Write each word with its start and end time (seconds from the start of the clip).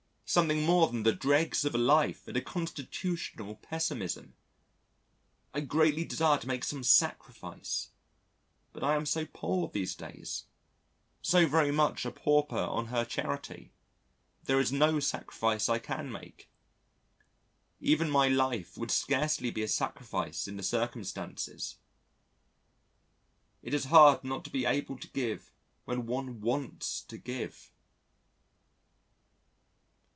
something 0.33 0.61
more 0.65 0.87
than 0.87 1.03
the 1.03 1.11
dregs 1.13 1.65
of 1.65 1.75
a 1.75 1.77
life 1.77 2.25
and 2.25 2.37
a 2.37 2.41
constitutional 2.41 3.55
pessimism. 3.57 4.33
I 5.53 5.59
greatly 5.59 6.05
desire 6.05 6.37
to 6.37 6.47
make 6.47 6.63
some 6.63 6.85
sacrifice, 6.85 7.89
but 8.71 8.81
I 8.81 8.95
am 8.95 9.05
so 9.05 9.25
poor 9.25 9.67
these 9.67 9.93
days, 9.93 10.45
so 11.21 11.45
very 11.47 11.69
much 11.73 12.05
a 12.05 12.11
pauper 12.13 12.55
on 12.55 12.85
her 12.85 13.03
charity, 13.03 13.73
there 14.45 14.61
is 14.61 14.71
no 14.71 15.01
sacrifice 15.01 15.67
I 15.67 15.79
can 15.79 16.09
make. 16.09 16.47
Even 17.81 18.09
my 18.09 18.29
life 18.29 18.77
would 18.77 18.89
scarcely 18.89 19.51
be 19.51 19.63
a 19.63 19.67
sacrifice 19.67 20.47
in 20.47 20.55
the 20.55 20.63
circumstances 20.63 21.75
it 23.61 23.73
is 23.73 23.83
hard 23.91 24.23
not 24.23 24.45
to 24.45 24.49
be 24.49 24.63
able 24.65 24.97
to 24.99 25.09
give 25.11 25.51
when 25.83 26.05
one 26.05 26.39
wants 26.39 27.01
to 27.01 27.17
give. 27.17 27.69